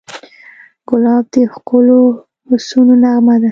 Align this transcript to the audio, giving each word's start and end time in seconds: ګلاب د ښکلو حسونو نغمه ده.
ګلاب 0.87 1.23
د 1.33 1.33
ښکلو 1.53 2.01
حسونو 2.49 2.93
نغمه 3.03 3.35
ده. 3.41 3.49